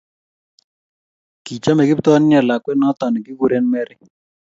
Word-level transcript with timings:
Kichome 1.45 1.83
Kiptoo 1.87 2.17
nea 2.21 2.41
lakwet 2.47 2.77
noto 2.79 3.05
ne 3.09 3.19
kikure 3.25 3.57
Mary 3.71 3.95